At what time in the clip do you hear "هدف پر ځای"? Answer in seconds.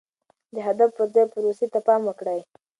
0.67-1.25